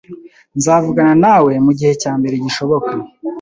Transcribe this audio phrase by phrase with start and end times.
[0.57, 2.91] Nzavugana nawe mugihe cyambere gishoboka